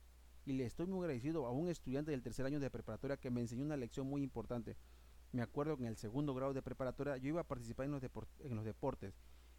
y 0.46 0.52
le 0.52 0.64
estoy 0.64 0.86
muy 0.86 1.00
agradecido 1.00 1.44
a 1.44 1.50
un 1.50 1.68
estudiante 1.68 2.12
del 2.12 2.22
tercer 2.22 2.46
año 2.46 2.60
de 2.60 2.70
preparatoria 2.70 3.16
que 3.16 3.30
me 3.30 3.40
enseñó 3.40 3.64
una 3.64 3.76
lección 3.76 4.06
muy 4.08 4.22
importante. 4.22 4.76
Me 5.32 5.42
acuerdo 5.42 5.76
que 5.76 5.82
en 5.82 5.88
el 5.88 5.96
segundo 5.96 6.34
grado 6.34 6.54
de 6.54 6.62
preparatoria 6.62 7.16
yo 7.16 7.28
iba 7.28 7.40
a 7.40 7.48
participar 7.48 7.86
en 7.86 7.92
los, 7.92 8.02
en 8.38 8.54
los 8.54 8.64
deportes 8.64 9.18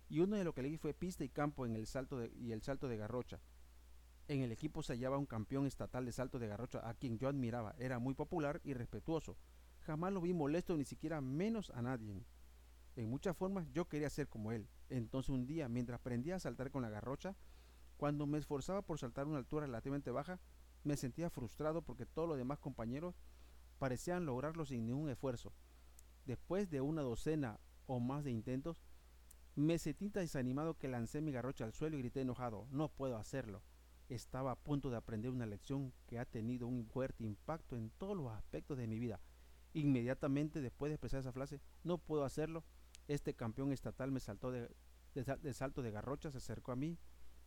y 0.10 0.22
uno 0.22 0.38
de 0.38 0.46
lo 0.46 0.54
que 0.54 0.62
elegí 0.62 0.78
fue 0.78 0.94
pista 0.94 1.26
y 1.26 1.30
campo 1.30 1.66
en 1.66 1.76
el 1.76 1.88
salto 1.88 2.26
y 2.26 2.54
el 2.54 2.62
salto 2.62 2.88
de 2.88 2.96
garrocha. 2.96 3.42
En 4.30 4.42
el 4.42 4.52
equipo 4.54 4.82
se 4.82 4.94
hallaba 4.94 5.18
un 5.18 5.26
campeón 5.26 5.68
estatal 5.68 6.06
de 6.06 6.14
salto 6.14 6.40
de 6.40 6.48
garrocha 6.48 6.88
a 6.88 6.94
quien 6.94 7.18
yo 7.18 7.28
admiraba. 7.28 7.76
Era 7.80 8.00
muy 8.00 8.14
popular 8.14 8.62
y 8.64 8.74
respetuoso. 8.74 9.38
Jamás 9.82 10.14
lo 10.14 10.22
vi 10.22 10.34
molesto 10.34 10.78
ni 10.78 10.86
siquiera 10.86 11.20
menos 11.20 11.70
a 11.72 11.82
nadie. 11.82 12.26
En 12.96 13.10
muchas 13.10 13.36
formas 13.36 13.68
yo 13.74 13.90
quería 13.90 14.10
ser 14.10 14.30
como 14.30 14.54
él. 14.54 14.70
Entonces 14.90 15.30
un 15.30 15.46
día, 15.46 15.68
mientras 15.68 16.00
aprendía 16.00 16.38
a 16.38 16.40
saltar 16.40 16.72
con 16.72 16.82
la 16.82 16.90
garrocha, 16.90 17.36
cuando 17.98 18.26
me 18.26 18.38
esforzaba 18.38 18.82
por 18.82 19.00
saltar 19.00 19.28
una 19.28 19.38
altura 19.38 19.66
relativamente 19.66 20.12
baja, 20.12 20.40
me 20.88 20.96
sentía 20.98 21.30
frustrado 21.30 21.82
porque 21.82 22.06
todos 22.06 22.30
los 22.30 22.38
demás 22.38 22.60
compañeros 22.60 23.14
parecían 23.78 24.26
lograrlo 24.26 24.66
sin 24.66 24.86
ningún 24.86 25.10
esfuerzo. 25.10 25.54
Después 26.26 26.70
de 26.70 26.82
una 26.82 27.02
docena 27.02 27.60
o 27.86 28.00
más 28.00 28.24
de 28.24 28.32
intentos, 28.32 28.82
me 29.56 29.78
sentí 29.80 30.10
tan 30.10 30.24
desanimado 30.24 30.78
que 30.78 30.88
lancé 30.88 31.20
mi 31.22 31.32
garrocha 31.32 31.66
al 31.66 31.74
suelo 31.74 31.98
y 31.98 32.00
grité 32.00 32.22
enojado, 32.22 32.68
no 32.72 32.90
puedo 32.90 33.18
hacerlo. 33.18 33.64
Estaba 34.08 34.52
a 34.52 34.56
punto 34.56 34.90
de 34.90 34.96
aprender 34.96 35.30
una 35.30 35.46
lección 35.46 35.94
que 36.06 36.20
ha 36.20 36.26
tenido 36.26 36.68
un 36.68 36.86
fuerte 36.86 37.26
impacto 37.26 37.76
en 37.76 37.90
todos 37.98 38.16
los 38.16 38.32
aspectos 38.32 38.78
de 38.78 38.88
mi 38.88 38.98
vida. 38.98 39.20
Inmediatamente 39.74 40.62
después 40.62 40.90
de 40.90 40.96
expresar 40.96 41.20
esa 41.20 41.34
frase, 41.34 41.60
no 41.84 41.98
puedo 41.98 42.24
hacerlo, 42.24 42.64
este 43.10 43.34
campeón 43.34 43.74
estatal 43.74 44.12
me 44.12 44.22
saltó 44.22 44.52
de, 44.52 44.70
de 45.14 45.54
salto 45.54 45.82
de 45.82 45.92
garrocha, 45.92 46.32
se 46.32 46.38
acercó 46.38 46.72
a 46.72 46.78
mí, 46.78 46.98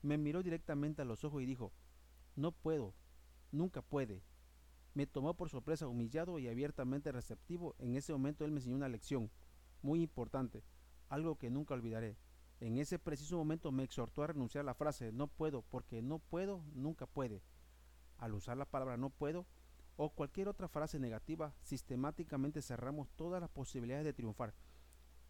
me 0.02 0.18
miró 0.18 0.42
directamente 0.42 1.00
a 1.00 1.06
los 1.06 1.25
ojos 1.25 1.42
y 1.42 1.47
dijo, 1.47 1.73
no 2.37 2.52
puedo, 2.52 2.94
nunca 3.52 3.83
puede, 3.83 4.23
me 4.95 5.07
tomó 5.07 5.35
por 5.35 5.49
sorpresa, 5.49 5.87
humillado 5.87 6.38
y 6.38 6.49
abiertamente 6.49 7.12
receptivo. 7.12 7.76
En 7.78 7.95
ese 7.95 8.12
momento 8.12 8.45
él 8.45 8.50
me 8.50 8.59
enseñó 8.59 8.76
una 8.76 8.88
lección. 8.88 9.30
muy 9.83 10.02
importante, 10.02 10.62
algo 11.09 11.37
que 11.37 11.49
nunca 11.49 11.73
olvidaré. 11.75 12.19
En 12.61 12.76
ese 12.76 12.99
preciso 12.99 13.38
momento 13.38 13.73
me 13.73 13.85
exhortó 13.85 14.23
a 14.23 14.26
renunciar 14.26 14.62
a 14.62 14.66
la 14.66 14.75
frase 14.75 15.12
no 15.12 15.28
puedo, 15.28 15.62
porque 15.62 16.02
no 16.02 16.19
puedo, 16.19 16.62
nunca 16.75 17.07
puede. 17.07 17.42
Al 18.19 18.35
usar 18.35 18.59
la 18.59 18.66
palabra 18.66 18.99
no 18.99 19.09
puedo 19.09 19.47
o 19.97 20.11
cualquier 20.11 20.49
otra 20.49 20.69
frase 20.69 20.99
negativa, 20.99 21.54
sistemáticamente 21.62 22.61
cerramos 22.61 23.09
todas 23.16 23.40
las 23.40 23.50
posibilidades 23.50 24.04
de 24.04 24.12
triunfar. 24.12 24.54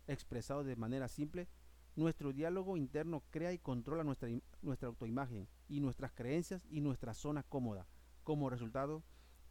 Expresado 0.09 0.65
de 0.65 0.75
manera 0.75 1.07
simple, 1.07 1.49
nuestro 1.95 2.33
diálogo 2.33 2.77
interno 2.77 3.23
crea 3.31 3.53
y 3.53 3.59
controla 3.59 4.03
nuestra, 4.03 4.29
nuestra 4.63 4.89
autoimagen 4.89 5.47
y 5.69 5.81
nuestras 5.81 6.13
creencias 6.13 6.67
y 6.71 6.81
nuestra 6.81 7.15
zona 7.15 7.45
cómoda. 7.45 7.87
Como 8.25 8.51
resultado, 8.51 9.03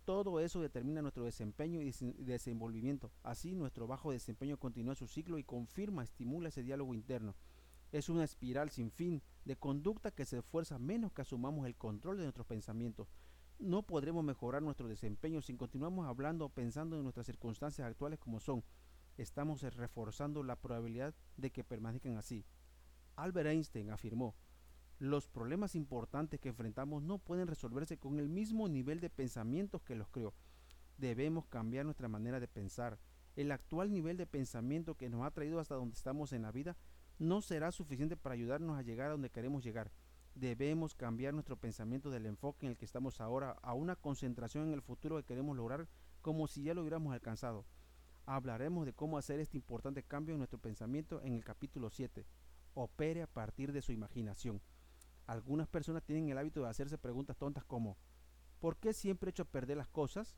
todo 0.06 0.40
eso 0.40 0.62
determina 0.62 1.02
nuestro 1.02 1.24
desempeño 1.24 1.82
y 1.82 1.92
desenvolvimiento. 2.24 3.12
Así, 3.24 3.54
nuestro 3.54 3.88
bajo 3.88 4.12
desempeño 4.12 4.58
continúa 4.58 4.96
su 4.96 5.08
ciclo 5.08 5.38
y 5.38 5.44
confirma, 5.44 6.04
estimula 6.04 6.50
ese 6.50 6.64
diálogo 6.64 6.94
interno. 6.94 7.36
Es 7.92 8.10
una 8.10 8.24
espiral 8.24 8.70
sin 8.70 8.92
fin 8.92 9.22
de 9.46 9.56
conducta 9.56 10.12
que 10.12 10.26
se 10.26 10.40
esfuerza 10.40 10.80
menos 10.80 11.12
que 11.12 11.22
asumamos 11.22 11.66
el 11.66 11.76
control 11.76 12.18
de 12.18 12.24
nuestros 12.24 12.48
pensamientos. 12.48 13.08
No 13.58 13.84
podremos 13.84 14.24
mejorar 14.24 14.62
nuestro 14.62 14.88
desempeño 14.88 15.42
si 15.42 15.56
continuamos 15.56 16.08
hablando 16.08 16.46
o 16.46 16.50
pensando 16.50 16.98
en 16.98 17.04
nuestras 17.04 17.26
circunstancias 17.26 17.88
actuales 17.88 18.18
como 18.18 18.40
son. 18.40 18.64
Estamos 19.18 19.62
reforzando 19.62 20.44
la 20.44 20.56
probabilidad 20.56 21.14
de 21.36 21.52
que 21.52 21.64
permanezcan 21.64 22.18
así. 22.18 22.46
Albert 23.16 23.50
Einstein 23.50 23.90
afirmó, 23.90 24.34
los 25.00 25.30
problemas 25.30 25.76
importantes 25.76 26.42
que 26.42 26.50
enfrentamos 26.50 27.02
no 27.02 27.20
pueden 27.20 27.48
resolverse 27.48 27.98
con 27.98 28.20
el 28.20 28.28
mismo 28.28 28.68
nivel 28.68 29.00
de 29.00 29.10
pensamientos 29.10 29.82
que 29.82 29.96
los 29.96 30.10
creó. 30.10 30.34
Debemos 30.98 31.46
cambiar 31.48 31.86
nuestra 31.86 32.10
manera 32.10 32.42
de 32.42 32.50
pensar. 32.50 33.00
El 33.38 33.54
actual 33.54 33.92
nivel 33.92 34.18
de 34.18 34.28
pensamiento 34.28 34.96
que 34.96 35.10
nos 35.10 35.26
ha 35.26 35.32
traído 35.32 35.62
hasta 35.62 35.76
donde 35.76 35.96
estamos 35.96 36.34
en 36.34 36.42
la 36.42 36.52
vida 36.52 36.76
no 37.18 37.42
será 37.42 37.72
suficiente 37.72 38.18
para 38.18 38.34
ayudarnos 38.34 38.78
a 38.78 38.82
llegar 38.82 39.08
a 39.08 39.12
donde 39.12 39.30
queremos 39.30 39.64
llegar. 39.64 39.90
Debemos 40.36 40.96
cambiar 40.96 41.34
nuestro 41.34 41.56
pensamiento 41.56 42.10
del 42.10 42.26
enfoque 42.26 42.66
en 42.66 42.74
el 42.74 42.78
que 42.78 42.86
estamos 42.86 43.22
ahora 43.22 43.56
a 43.62 43.74
una 43.74 43.96
concentración 43.96 44.68
en 44.68 44.74
el 44.74 44.82
futuro 44.82 45.16
que 45.16 45.24
queremos 45.24 45.56
lograr 45.56 45.88
como 46.22 46.48
si 46.48 46.64
ya 46.64 46.74
lo 46.74 46.82
hubiéramos 46.82 47.14
alcanzado. 47.14 47.66
Hablaremos 48.26 48.86
de 48.86 48.94
cómo 48.94 49.18
hacer 49.18 49.40
este 49.40 49.56
importante 49.56 50.04
cambio 50.04 50.34
en 50.34 50.40
nuestro 50.40 50.60
pensamiento 50.60 51.22
en 51.24 51.34
el 51.34 51.44
capítulo 51.46 51.90
7. 51.90 52.26
Opere 52.74 53.22
a 53.22 53.28
partir 53.28 53.72
de 53.72 53.82
su 53.82 53.94
imaginación. 53.94 54.62
Algunas 55.30 55.68
personas 55.68 56.02
tienen 56.04 56.30
el 56.30 56.40
hábito 56.40 56.64
de 56.64 56.70
hacerse 56.70 56.98
preguntas 56.98 57.38
tontas 57.38 57.64
como 57.64 57.98
¿por 58.60 58.78
qué 58.78 58.94
siempre 58.94 59.30
he 59.30 59.30
hecho 59.30 59.46
perder 59.46 59.78
las 59.78 59.88
cosas? 59.88 60.36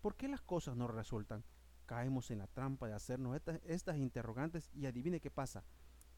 ¿Por 0.00 0.16
qué 0.16 0.28
las 0.28 0.40
cosas 0.40 0.78
no 0.78 0.88
resultan? 0.88 1.44
Caemos 1.84 2.30
en 2.30 2.38
la 2.38 2.46
trampa 2.46 2.86
de 2.86 2.94
hacernos 2.94 3.36
estas, 3.36 3.60
estas 3.64 3.98
interrogantes 3.98 4.70
y 4.72 4.86
adivine 4.86 5.20
qué 5.20 5.30
pasa 5.30 5.62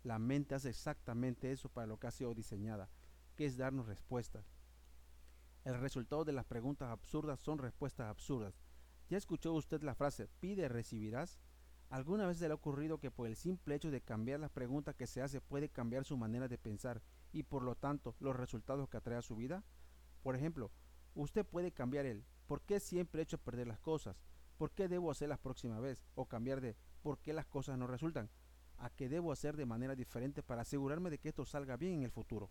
la 0.05 0.21
mente 0.21 0.55
hace 0.55 0.69
exactamente 0.69 1.51
eso 1.51 1.69
para 1.69 1.89
lo 1.89 1.99
que 1.99 2.07
ha 2.07 2.13
sido 2.13 2.33
diseñada, 2.33 2.89
que 3.35 3.45
es 3.45 3.57
darnos 3.57 3.89
respuestas. 3.89 4.55
El 5.65 5.81
resultado 5.81 6.25
de 6.25 6.33
las 6.33 6.45
preguntas 6.45 6.91
absurdas 6.91 7.41
son 7.41 7.59
respuestas 7.59 8.09
absurdas. 8.09 8.55
¿Ya 9.09 9.19
escuchó 9.19 9.53
usted 9.53 9.83
la 9.83 9.97
frase 9.97 10.29
pide 10.39 10.69
recibirás? 10.69 11.41
¿Alguna 11.93 12.27
vez 12.27 12.41
le 12.41 12.47
ha 12.47 12.55
ocurrido 12.55 12.97
que 12.97 13.11
por 13.11 13.27
el 13.27 13.37
simple 13.37 13.75
hecho 13.75 13.91
de 13.91 14.01
cambiar 14.01 14.41
las 14.41 14.51
preguntas 14.51 14.95
que 14.95 15.07
se 15.07 15.21
hace 15.21 15.43
puede 15.43 15.69
cambiar 15.69 16.07
su 16.07 16.17
manera 16.17 16.49
de 16.49 16.57
pensar 16.57 17.03
y 17.35 17.43
por 17.43 17.63
lo 17.63 17.75
tanto 17.75 18.17
los 18.19 18.35
resultados 18.35 18.89
que 18.89 18.97
atrae 18.97 19.19
a 19.19 19.21
su 19.21 19.37
vida? 19.37 19.63
Por 20.23 20.35
ejemplo, 20.35 20.71
usted 21.15 21.45
puede 21.45 21.71
cambiar 21.71 22.07
el 22.07 22.25
¿por 22.47 22.63
qué 22.63 22.81
siempre 22.81 23.21
he 23.21 23.25
hecho 23.25 23.37
perder 23.37 23.67
las 23.67 23.79
cosas? 23.79 24.17
¿Por 24.57 24.71
qué 24.71 24.89
debo 24.89 25.11
hacer 25.11 25.29
la 25.29 25.37
próxima 25.37 25.81
vez? 25.81 26.03
O 26.15 26.25
cambiar 26.25 26.63
de 26.63 26.77
¿por 27.03 27.19
qué 27.19 27.35
las 27.35 27.45
cosas 27.45 27.77
no 27.77 27.87
resultan? 27.87 28.31
a 28.79 28.89
qué 28.89 29.11
debo 29.11 29.31
hacer 29.31 29.55
de 29.57 29.67
manera 29.67 29.95
diferente 29.95 30.43
para 30.43 30.63
asegurarme 30.63 31.11
de 31.11 31.19
que 31.19 31.29
esto 31.29 31.45
salga 31.45 31.77
bien 31.77 31.99
en 31.99 32.03
el 32.05 32.11
futuro. 32.11 32.51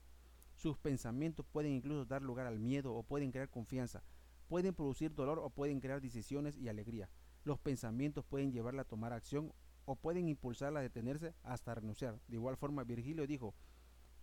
Sus 0.53 0.77
pensamientos 0.77 1.47
pueden 1.51 1.73
incluso 1.73 2.05
dar 2.05 2.21
lugar 2.21 2.45
al 2.45 2.59
miedo 2.59 2.93
o 2.93 3.01
pueden 3.01 3.31
crear 3.31 3.49
confianza, 3.49 4.03
pueden 4.47 4.75
producir 4.75 5.15
dolor 5.15 5.39
o 5.39 5.49
pueden 5.49 5.81
crear 5.81 5.99
decisiones 5.99 6.55
y 6.57 6.69
alegría. 6.69 7.09
Los 7.43 7.59
pensamientos 7.59 8.25
pueden 8.25 8.51
llevarla 8.51 8.83
a 8.83 8.87
tomar 8.87 9.13
acción 9.13 9.51
o 9.85 9.95
pueden 9.95 10.27
impulsarla 10.27 10.79
a 10.79 10.83
detenerse 10.83 11.33
hasta 11.43 11.75
renunciar. 11.75 12.19
De 12.27 12.35
igual 12.35 12.57
forma, 12.57 12.83
Virgilio 12.83 13.25
dijo, 13.25 13.55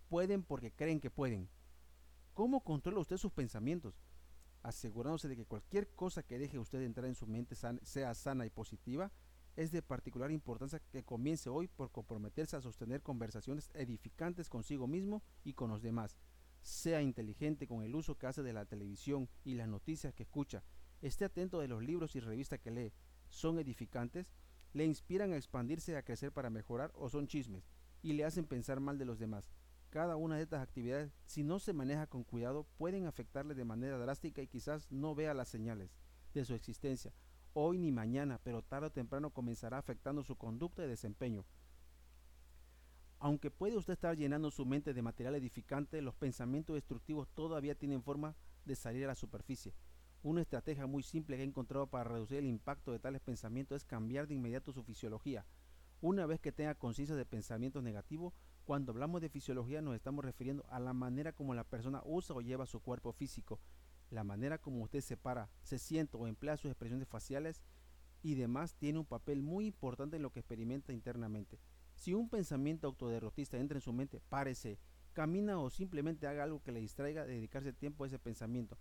pueden 0.07 0.43
porque 0.43 0.71
creen 0.71 0.99
que 0.99 1.11
pueden. 1.11 1.49
¿Cómo 2.33 2.63
controla 2.63 2.99
usted 2.99 3.17
sus 3.17 3.31
pensamientos? 3.31 3.99
Asegurándose 4.63 5.27
de 5.27 5.35
que 5.35 5.45
cualquier 5.45 5.89
cosa 5.89 6.23
que 6.23 6.39
deje 6.39 6.59
usted 6.59 6.81
entrar 6.81 7.05
en 7.05 7.15
su 7.15 7.27
mente 7.27 7.55
sea 7.55 8.13
sana 8.13 8.45
y 8.45 8.49
positiva, 8.49 9.11
es 9.55 9.71
de 9.71 9.81
particular 9.81 10.31
importancia 10.31 10.79
que 10.91 11.03
comience 11.03 11.49
hoy 11.49 11.67
por 11.67 11.91
comprometerse 11.91 12.55
a 12.55 12.61
sostener 12.61 13.01
conversaciones 13.01 13.69
edificantes 13.73 14.49
consigo 14.49 14.87
mismo 14.87 15.21
y 15.43 15.53
con 15.53 15.69
los 15.69 15.81
demás. 15.81 16.17
Sea 16.61 17.01
inteligente 17.01 17.67
con 17.67 17.83
el 17.83 17.93
uso 17.93 18.17
que 18.17 18.27
hace 18.27 18.41
de 18.41 18.53
la 18.53 18.65
televisión 18.65 19.27
y 19.43 19.55
las 19.55 19.67
noticias 19.67 20.13
que 20.13 20.23
escucha. 20.23 20.63
Esté 21.01 21.25
atento 21.25 21.59
de 21.59 21.67
los 21.67 21.83
libros 21.83 22.15
y 22.15 22.21
revistas 22.21 22.59
que 22.59 22.71
lee. 22.71 22.93
¿Son 23.29 23.57
edificantes? 23.59 24.33
¿Le 24.73 24.85
inspiran 24.85 25.33
a 25.33 25.37
expandirse 25.37 25.93
y 25.93 25.95
a 25.95 26.03
crecer 26.03 26.31
para 26.31 26.49
mejorar 26.49 26.91
o 26.95 27.09
son 27.09 27.27
chismes? 27.27 27.69
Y 28.01 28.13
le 28.13 28.25
hacen 28.25 28.45
pensar 28.45 28.79
mal 28.79 28.97
de 28.97 29.05
los 29.05 29.19
demás. 29.19 29.49
Cada 29.89 30.15
una 30.15 30.35
de 30.35 30.43
estas 30.43 30.61
actividades, 30.61 31.11
si 31.25 31.43
no 31.43 31.59
se 31.59 31.73
maneja 31.73 32.05
con 32.07 32.23
cuidado, 32.23 32.67
pueden 32.77 33.07
afectarle 33.07 33.55
de 33.55 33.65
manera 33.65 33.97
drástica 33.97 34.41
y 34.41 34.47
quizás 34.47 34.91
no 34.91 35.15
vea 35.15 35.33
las 35.33 35.47
señales 35.47 35.95
de 36.33 36.45
su 36.45 36.53
existencia 36.53 37.13
hoy 37.53 37.77
ni 37.77 37.91
mañana, 37.91 38.39
pero 38.43 38.61
tarde 38.61 38.87
o 38.87 38.91
temprano 38.91 39.31
comenzará 39.31 39.77
afectando 39.77 40.23
su 40.23 40.35
conducta 40.35 40.83
y 40.83 40.87
desempeño. 40.87 41.45
Aunque 43.19 43.51
puede 43.51 43.75
usted 43.75 43.93
estar 43.93 44.15
llenando 44.15 44.49
su 44.49 44.65
mente 44.65 44.93
de 44.93 45.01
material 45.01 45.35
edificante, 45.35 46.01
los 46.01 46.15
pensamientos 46.15 46.75
destructivos 46.75 47.27
todavía 47.29 47.75
tienen 47.75 48.01
forma 48.01 48.35
de 48.65 48.75
salir 48.75 49.03
a 49.03 49.07
la 49.07 49.15
superficie. 49.15 49.73
Una 50.21 50.41
estrategia 50.41 50.85
muy 50.85 51.01
simple 51.01 51.37
que 51.37 51.43
he 51.43 51.45
encontrado 51.45 51.87
para 51.87 52.03
reducir 52.03 52.39
el 52.39 52.47
impacto 52.47 52.91
de 52.91 52.99
tales 52.99 53.21
pensamientos 53.21 53.77
es 53.77 53.85
cambiar 53.85 54.27
de 54.27 54.33
inmediato 54.33 54.73
su 54.73 54.83
fisiología. 54.83 55.45
Una 56.01 56.25
vez 56.25 56.41
que 56.41 56.51
tenga 56.51 56.75
conciencia 56.75 57.15
de 57.15 57.25
pensamientos 57.25 57.83
negativos, 57.83 58.33
cuando 58.65 58.91
hablamos 58.91 59.21
de 59.21 59.29
fisiología 59.29 59.81
nos 59.81 59.95
estamos 59.95 60.25
refiriendo 60.25 60.65
a 60.69 60.79
la 60.81 60.91
manera 60.91 61.31
como 61.31 61.53
la 61.53 61.63
persona 61.63 62.01
usa 62.03 62.35
o 62.35 62.41
lleva 62.41 62.65
su 62.65 62.81
cuerpo 62.81 63.13
físico, 63.13 63.61
la 64.09 64.25
manera 64.25 64.57
como 64.57 64.83
usted 64.83 64.99
se 64.99 65.15
para, 65.15 65.49
se 65.61 65.79
siente 65.79 66.17
o 66.17 66.27
emplea 66.27 66.57
sus 66.57 66.69
expresiones 66.69 67.07
faciales 67.07 67.63
y 68.21 68.35
demás 68.35 68.75
tiene 68.75 68.99
un 68.99 69.05
papel 69.05 69.41
muy 69.41 69.67
importante 69.67 70.17
en 70.17 70.21
lo 70.21 70.33
que 70.33 70.41
experimenta 70.41 70.91
internamente. 70.91 71.61
Si 71.95 72.13
un 72.13 72.29
pensamiento 72.29 72.87
autoderrotista 72.87 73.57
entra 73.57 73.77
en 73.77 73.81
su 73.81 73.93
mente, 73.93 74.19
párese, 74.27 74.79
camina 75.13 75.59
o 75.59 75.69
simplemente 75.69 76.27
haga 76.27 76.43
algo 76.43 76.61
que 76.61 76.73
le 76.73 76.81
distraiga 76.81 77.25
de 77.25 77.35
dedicarse 77.35 77.71
tiempo 77.71 78.03
a 78.03 78.07
ese 78.07 78.19
pensamiento. 78.19 78.77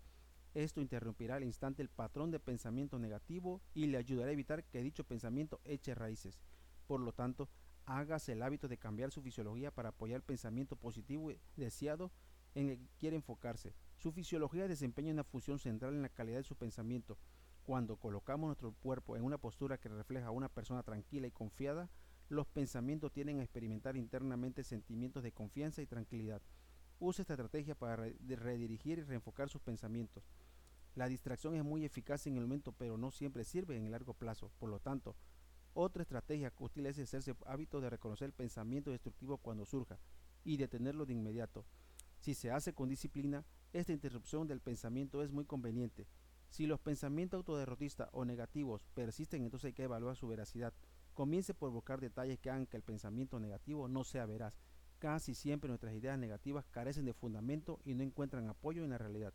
Esto 0.55 0.81
interrumpirá 0.81 1.37
al 1.37 1.45
instante 1.45 1.83
el 1.83 1.89
patrón 1.89 2.31
de 2.31 2.41
pensamiento 2.41 2.99
negativo 2.99 3.61
y 3.75 3.87
le 3.87 3.99
ayudará 3.99 4.31
a 4.31 4.33
evitar 4.33 4.65
que 4.65 4.83
dicho 4.83 5.05
pensamiento 5.05 5.61
eche 5.65 5.95
raíces. 5.95 6.41
Por 6.87 7.01
lo 7.01 7.13
tanto, 7.13 7.49
hágase 7.85 8.33
el 8.33 8.43
hábito 8.43 8.69
de 8.69 8.79
cambiar 8.79 9.11
su 9.11 9.23
fisiología 9.23 9.71
para 9.71 9.91
apoyar 9.91 10.17
el 10.17 10.23
pensamiento 10.23 10.77
positivo 10.77 11.31
deseado 11.57 12.11
en 12.55 12.71
el 12.71 12.79
que 12.79 12.89
quiere 12.99 13.17
enfocarse. 13.17 13.75
Su 13.97 14.13
fisiología 14.13 14.69
desempeña 14.69 15.13
una 15.13 15.25
función 15.25 15.59
central 15.59 15.95
en 15.95 16.03
la 16.03 16.09
calidad 16.09 16.39
de 16.39 16.45
su 16.45 16.57
pensamiento. 16.57 17.19
Cuando 17.65 17.97
colocamos 17.97 18.49
nuestro 18.49 18.73
cuerpo 18.73 19.17
en 19.17 19.25
una 19.25 19.39
postura 19.39 19.79
que 19.79 19.89
refleja 19.89 20.29
a 20.29 20.33
una 20.33 20.49
persona 20.49 20.83
tranquila 20.83 21.27
y 21.27 21.31
confiada, 21.31 21.91
los 22.29 22.47
pensamientos 22.47 23.13
tienden 23.13 23.41
a 23.41 23.43
experimentar 23.43 23.97
internamente 23.97 24.65
sentimientos 24.65 25.23
de 25.23 25.33
confianza 25.33 25.83
y 25.83 25.87
tranquilidad. 25.87 26.43
Use 27.01 27.23
esta 27.23 27.35
estrategia 27.35 27.75
para 27.75 27.97
redirigir 27.97 28.99
y 28.99 29.03
reenfocar 29.03 29.49
sus 29.49 29.63
pensamientos. 29.63 30.25
La 30.97 31.09
distracción 31.09 31.55
es 31.55 31.63
muy 31.63 31.85
eficaz 31.85 32.27
en 32.27 32.37
el 32.37 32.43
momento, 32.43 32.73
pero 32.73 32.99
no 32.99 33.13
siempre 33.13 33.45
sirve 33.45 33.77
en 33.77 33.85
el 33.85 33.93
largo 33.93 34.15
plazo. 34.15 34.51
Por 34.59 34.69
lo 34.69 34.81
tanto, 34.81 35.15
otra 35.75 36.03
estrategia 36.03 36.53
útil 36.59 36.87
es 36.87 36.99
hacerse 36.99 37.37
hábito 37.47 37.81
de 37.81 37.89
reconocer 37.89 38.27
el 38.27 38.33
pensamiento 38.33 38.91
destructivo 38.91 39.39
cuando 39.39 39.65
surja 39.65 39.99
y 40.43 40.57
detenerlo 40.57 41.07
de 41.07 41.13
inmediato. 41.13 41.65
Si 42.19 42.35
se 42.35 42.51
hace 42.51 42.73
con 42.73 42.89
disciplina, 42.89 43.45
esta 43.73 43.93
interrupción 43.93 44.49
del 44.49 44.61
pensamiento 44.61 45.23
es 45.23 45.31
muy 45.31 45.45
conveniente. 45.45 46.09
Si 46.49 46.67
los 46.67 46.81
pensamientos 46.81 47.39
autoderrotistas 47.39 48.09
o 48.13 48.25
negativos 48.25 48.83
persisten, 48.95 49.45
entonces 49.45 49.69
hay 49.69 49.73
que 49.75 49.85
evaluar 49.85 50.17
su 50.17 50.27
veracidad. 50.27 50.75
Comience 51.15 51.55
por 51.55 51.71
buscar 51.71 52.01
detalles 52.01 52.41
que 52.41 52.51
hagan 52.51 52.67
que 52.67 52.77
el 52.77 52.83
pensamiento 52.83 53.39
negativo 53.39 53.87
no 53.87 54.03
sea 54.03 54.27
veraz. 54.27 54.55
Casi 54.99 55.35
siempre 55.35 55.69
nuestras 55.69 55.95
ideas 55.95 56.19
negativas 56.19 56.67
carecen 56.69 57.05
de 57.05 57.15
fundamento 57.15 57.81
y 57.85 57.95
no 57.95 58.03
encuentran 58.03 58.49
apoyo 58.49 58.85
en 58.85 58.91
la 58.91 58.99
realidad. 58.99 59.33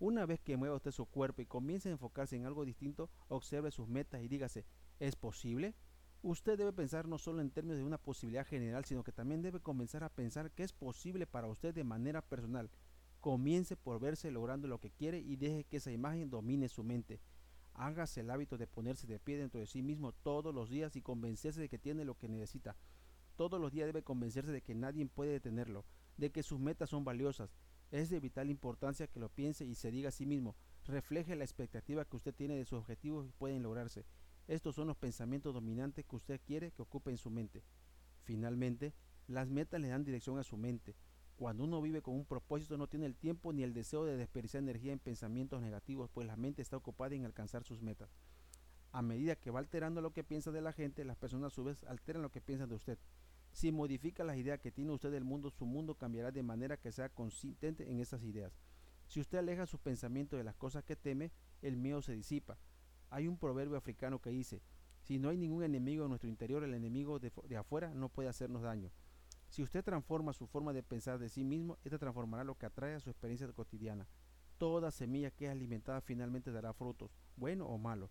Una 0.00 0.26
vez 0.26 0.40
que 0.40 0.56
mueva 0.56 0.76
usted 0.76 0.90
su 0.90 1.06
cuerpo 1.06 1.42
y 1.42 1.46
comience 1.46 1.88
a 1.88 1.92
enfocarse 1.92 2.36
en 2.36 2.46
algo 2.46 2.64
distinto, 2.64 3.10
observe 3.28 3.70
sus 3.70 3.88
metas 3.88 4.22
y 4.22 4.28
dígase, 4.28 4.64
¿es 4.98 5.14
posible? 5.14 5.74
Usted 6.22 6.58
debe 6.58 6.72
pensar 6.72 7.06
no 7.06 7.18
solo 7.18 7.40
en 7.40 7.50
términos 7.50 7.78
de 7.78 7.84
una 7.84 7.98
posibilidad 7.98 8.46
general, 8.46 8.84
sino 8.84 9.04
que 9.04 9.12
también 9.12 9.42
debe 9.42 9.60
comenzar 9.60 10.02
a 10.02 10.08
pensar 10.08 10.50
que 10.50 10.64
es 10.64 10.72
posible 10.72 11.26
para 11.26 11.48
usted 11.48 11.74
de 11.74 11.84
manera 11.84 12.22
personal 12.22 12.70
Comience 13.24 13.74
por 13.74 14.00
verse 14.00 14.30
logrando 14.30 14.68
lo 14.68 14.80
que 14.80 14.90
quiere 14.90 15.18
y 15.18 15.36
deje 15.36 15.64
que 15.64 15.78
esa 15.78 15.90
imagen 15.90 16.28
domine 16.28 16.68
su 16.68 16.84
mente. 16.84 17.22
Hágase 17.72 18.20
el 18.20 18.30
hábito 18.30 18.58
de 18.58 18.66
ponerse 18.66 19.06
de 19.06 19.18
pie 19.18 19.38
dentro 19.38 19.60
de 19.60 19.66
sí 19.66 19.80
mismo 19.80 20.12
todos 20.12 20.54
los 20.54 20.68
días 20.68 20.94
y 20.94 21.00
convencerse 21.00 21.58
de 21.58 21.70
que 21.70 21.78
tiene 21.78 22.04
lo 22.04 22.18
que 22.18 22.28
necesita. 22.28 22.76
Todos 23.36 23.60
los 23.60 23.72
días 23.72 23.86
debe 23.86 24.02
convencerse 24.02 24.52
de 24.52 24.62
que 24.62 24.74
nadie 24.74 25.04
puede 25.06 25.32
detenerlo, 25.32 25.84
de 26.16 26.30
que 26.30 26.42
sus 26.42 26.60
metas 26.60 26.90
son 26.90 27.04
valiosas. 27.04 27.56
Es 27.90 28.08
de 28.10 28.20
vital 28.20 28.50
importancia 28.50 29.06
que 29.06 29.20
lo 29.20 29.28
piense 29.28 29.64
y 29.64 29.74
se 29.74 29.90
diga 29.90 30.08
a 30.08 30.12
sí 30.12 30.26
mismo, 30.26 30.56
refleje 30.84 31.36
la 31.36 31.44
expectativa 31.44 32.04
que 32.04 32.16
usted 32.16 32.34
tiene 32.34 32.56
de 32.56 32.64
sus 32.64 32.78
objetivos 32.78 33.26
y 33.26 33.32
pueden 33.32 33.62
lograrse. 33.62 34.04
Estos 34.46 34.74
son 34.74 34.88
los 34.88 34.96
pensamientos 34.96 35.54
dominantes 35.54 36.04
que 36.04 36.16
usted 36.16 36.40
quiere 36.44 36.70
que 36.70 36.82
ocupen 36.82 37.16
su 37.16 37.30
mente. 37.30 37.62
Finalmente, 38.24 38.92
las 39.26 39.48
metas 39.48 39.80
le 39.80 39.88
dan 39.88 40.04
dirección 40.04 40.38
a 40.38 40.44
su 40.44 40.56
mente. 40.56 40.94
Cuando 41.36 41.64
uno 41.64 41.82
vive 41.82 42.02
con 42.02 42.14
un 42.14 42.26
propósito 42.26 42.76
no 42.76 42.86
tiene 42.86 43.06
el 43.06 43.16
tiempo 43.16 43.52
ni 43.52 43.62
el 43.64 43.74
deseo 43.74 44.04
de 44.04 44.16
desperdiciar 44.16 44.62
energía 44.62 44.92
en 44.92 44.98
pensamientos 45.00 45.60
negativos, 45.60 46.10
pues 46.10 46.26
la 46.26 46.36
mente 46.36 46.62
está 46.62 46.76
ocupada 46.76 47.14
en 47.14 47.24
alcanzar 47.24 47.64
sus 47.64 47.82
metas. 47.82 48.10
A 48.92 49.02
medida 49.02 49.34
que 49.34 49.50
va 49.50 49.58
alterando 49.58 50.00
lo 50.00 50.12
que 50.12 50.22
piensa 50.22 50.52
de 50.52 50.60
la 50.60 50.72
gente, 50.72 51.04
las 51.04 51.16
personas 51.16 51.52
a 51.52 51.54
su 51.54 51.64
vez 51.64 51.82
alteran 51.84 52.22
lo 52.22 52.30
que 52.30 52.40
piensan 52.40 52.68
de 52.68 52.76
usted. 52.76 52.98
Si 53.54 53.70
modifica 53.70 54.24
las 54.24 54.36
ideas 54.36 54.58
que 54.58 54.72
tiene 54.72 54.90
usted 54.90 55.12
del 55.12 55.22
mundo, 55.22 55.48
su 55.48 55.64
mundo 55.64 55.94
cambiará 55.94 56.32
de 56.32 56.42
manera 56.42 56.76
que 56.76 56.90
sea 56.90 57.08
consistente 57.08 57.88
en 57.88 58.00
esas 58.00 58.24
ideas. 58.24 58.52
Si 59.06 59.20
usted 59.20 59.38
aleja 59.38 59.64
su 59.64 59.78
pensamiento 59.78 60.36
de 60.36 60.42
las 60.42 60.56
cosas 60.56 60.82
que 60.82 60.96
teme, 60.96 61.30
el 61.62 61.76
miedo 61.76 62.02
se 62.02 62.14
disipa. 62.14 62.58
Hay 63.10 63.28
un 63.28 63.38
proverbio 63.38 63.76
africano 63.76 64.20
que 64.20 64.30
dice, 64.30 64.60
si 65.02 65.20
no 65.20 65.28
hay 65.28 65.36
ningún 65.36 65.62
enemigo 65.62 66.02
en 66.02 66.08
nuestro 66.08 66.28
interior, 66.28 66.64
el 66.64 66.74
enemigo 66.74 67.20
de, 67.20 67.30
de 67.46 67.56
afuera 67.56 67.94
no 67.94 68.08
puede 68.08 68.28
hacernos 68.28 68.62
daño. 68.62 68.90
Si 69.50 69.62
usted 69.62 69.84
transforma 69.84 70.32
su 70.32 70.48
forma 70.48 70.72
de 70.72 70.82
pensar 70.82 71.20
de 71.20 71.28
sí 71.28 71.44
mismo, 71.44 71.78
esta 71.84 72.00
transformará 72.00 72.42
lo 72.42 72.58
que 72.58 72.66
atrae 72.66 72.96
a 72.96 73.00
su 73.00 73.08
experiencia 73.08 73.46
cotidiana. 73.52 74.08
Toda 74.58 74.90
semilla 74.90 75.30
que 75.30 75.44
es 75.44 75.52
alimentada 75.52 76.00
finalmente 76.00 76.50
dará 76.50 76.72
frutos, 76.72 77.12
bueno 77.36 77.68
o 77.68 77.78
malo. 77.78 78.10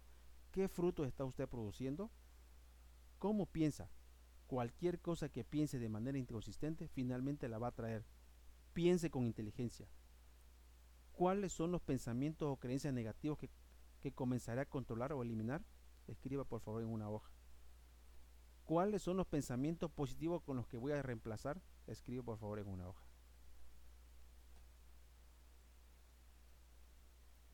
¿Qué 0.51 0.69
frutos 0.69 1.05
está 1.05 1.25
usted 1.25 1.50
produciendo? 1.50 2.09
¿Cómo 3.19 3.45
piensa? 3.45 3.89
Cualquier 4.53 5.00
cosa 5.00 5.29
que 5.29 5.43
piense 5.43 5.79
de 5.79 5.89
manera 5.89 6.15
inconsistente 6.15 6.88
finalmente 6.88 7.50
la 7.50 7.57
va 7.57 7.69
a 7.69 7.75
traer. 7.75 8.05
Piense 8.74 9.10
con 9.10 9.25
inteligencia. 9.25 9.88
¿Cuáles 11.12 11.53
son 11.53 11.72
los 11.72 11.81
pensamientos 11.81 12.48
o 12.48 12.57
creencias 12.57 12.93
negativos 12.93 13.39
que, 13.39 13.50
que 14.00 14.12
comenzará 14.12 14.62
a 14.62 14.69
controlar 14.69 15.12
o 15.12 15.24
eliminar? 15.24 15.65
Escriba 16.05 16.43
por 16.43 16.62
favor 16.62 16.83
en 16.83 16.89
una 16.89 17.10
hoja. 17.10 17.31
¿Cuáles 18.63 19.01
son 19.01 19.17
los 19.17 19.25
pensamientos 19.25 19.89
positivos 19.89 20.43
con 20.43 20.55
los 20.55 20.67
que 20.67 20.77
voy 20.77 20.91
a 20.91 21.01
reemplazar? 21.01 21.60
Escribe 21.88 22.22
por 22.22 22.38
favor 22.38 22.60
en 22.60 22.67
una 22.67 22.88
hoja. 22.88 23.07